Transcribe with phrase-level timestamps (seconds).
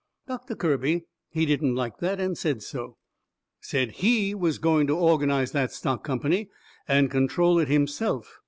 [0.27, 2.97] Doctor Kirby, he didn't like that, and said so.
[3.59, 6.49] Said HE was going to organize that stock company,
[6.87, 8.39] and control it himself.